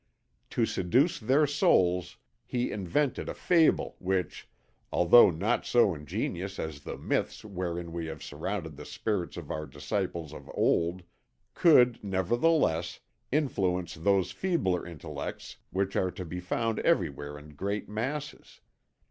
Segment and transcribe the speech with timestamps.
[0.49, 2.17] To seduce their souls
[2.47, 4.49] he invented a fable which,
[4.91, 9.67] although not so ingenious as the myths wherewith we have surrounded the spirits of our
[9.67, 11.03] disciples of old,
[11.53, 13.01] could, nevertheless,
[13.31, 18.59] influence those feebler intellects which are to be found everywhere in great masses.